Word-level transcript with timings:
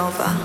over. 0.00 0.39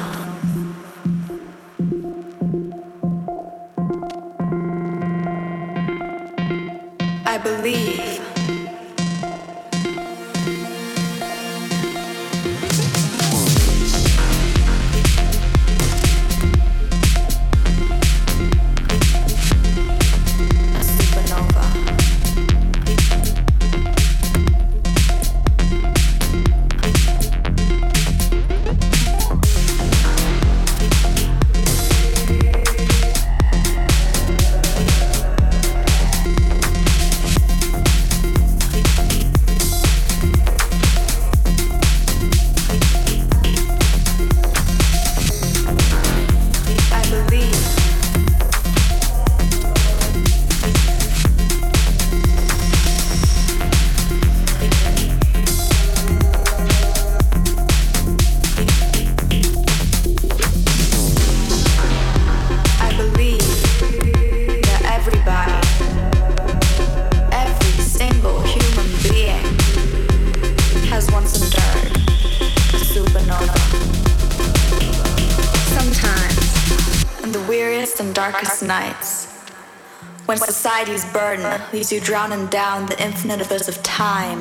leaves 81.76 81.92
you 81.92 82.00
drowning 82.00 82.46
down 82.48 82.86
the 82.86 83.04
infinite 83.04 83.46
abyss 83.46 83.68
of 83.68 83.84
time. 83.84 84.40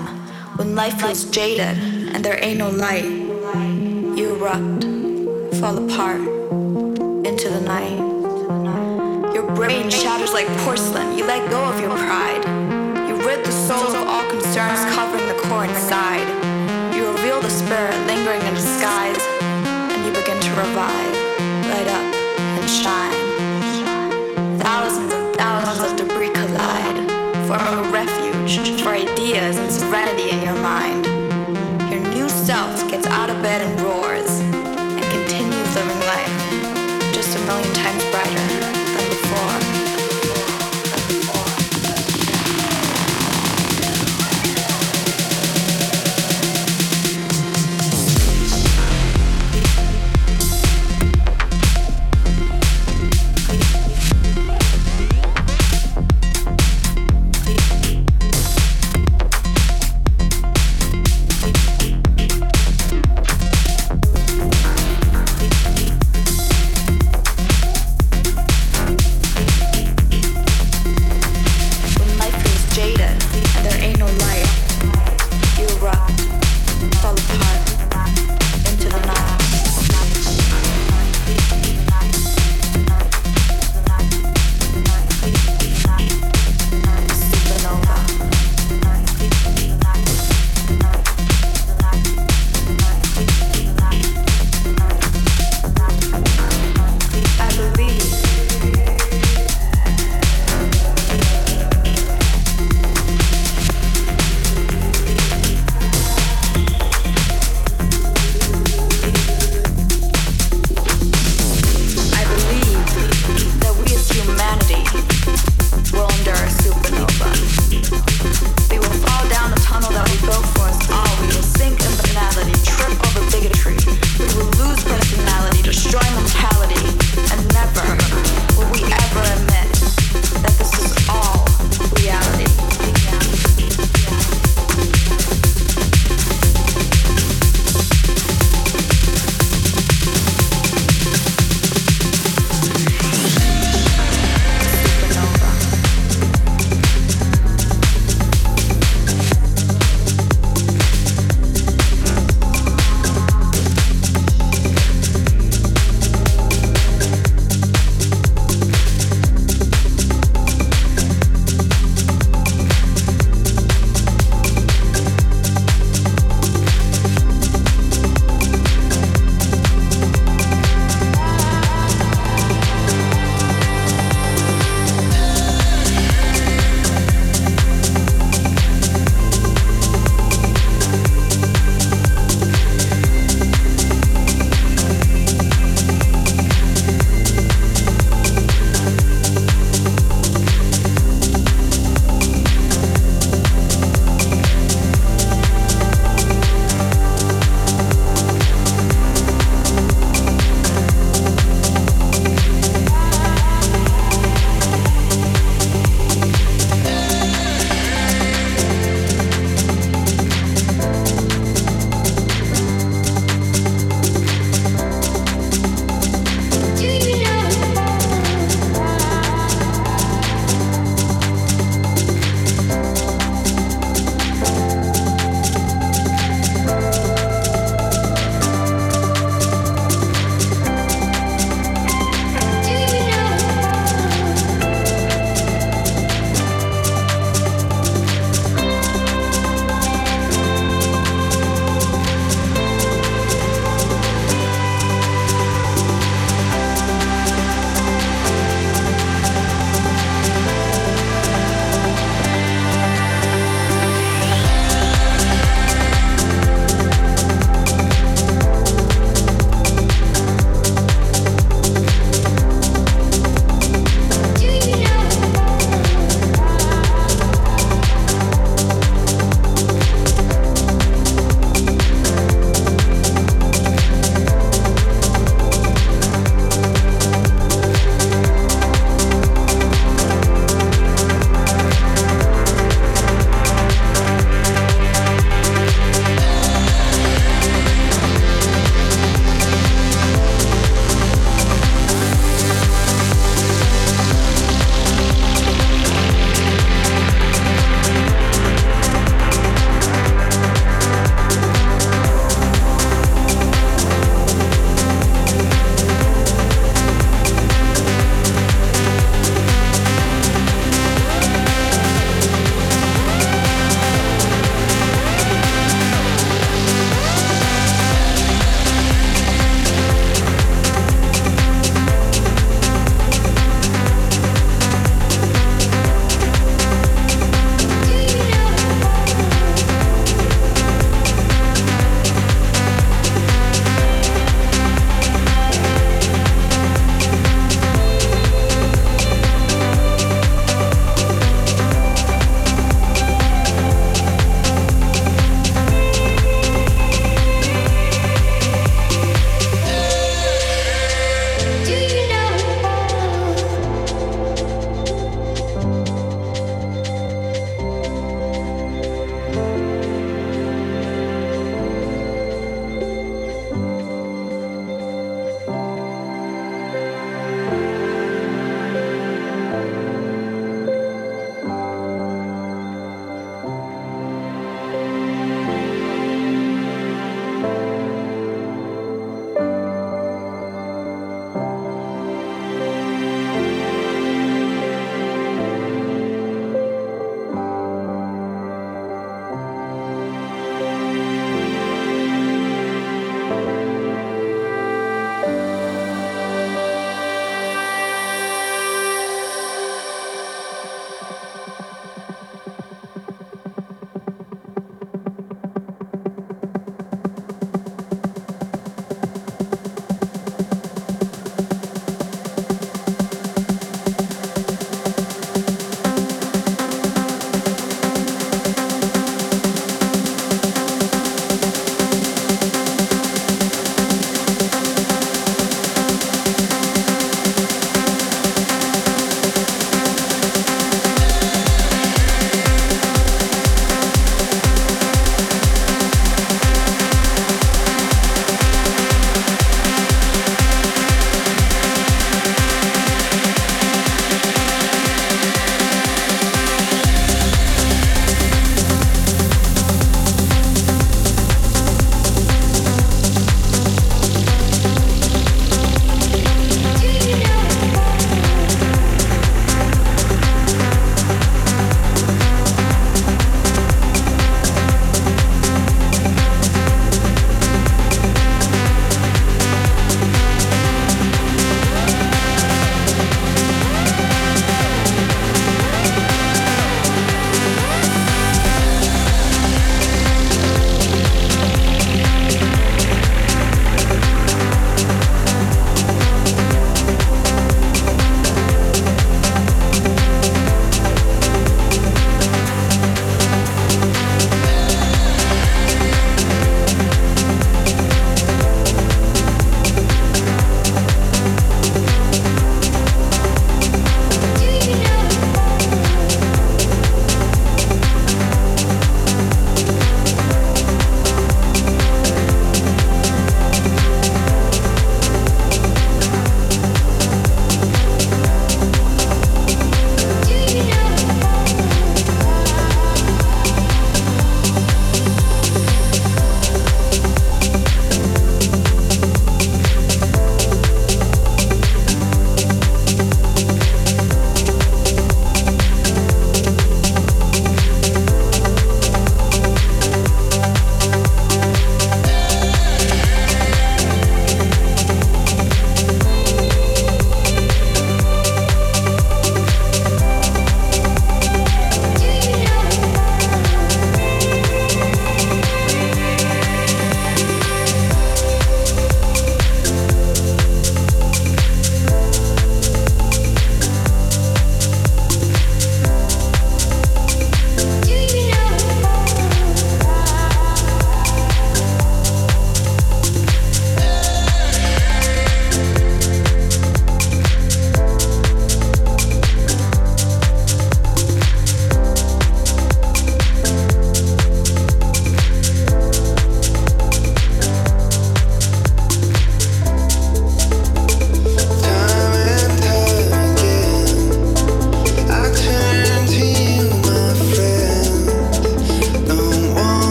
When 0.57 0.77
life 0.77 1.01
feels 1.01 1.25
jaded 1.25 1.77
and 2.15 2.25
there 2.25 2.39
ain't 2.41 2.59
no 2.59 2.71
light, 2.71 3.05
you 3.05 4.37
erupt, 4.37 4.85
fall 5.59 5.77
apart. 5.85 6.34